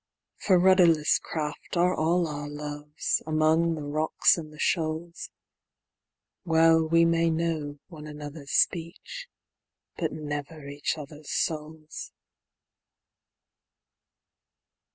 [0.39, 5.29] For rudderless craft are all our loves, among the rocks and the shoals,
[6.43, 9.27] Well we may know one another's speech,
[9.97, 12.11] but never each other's souls.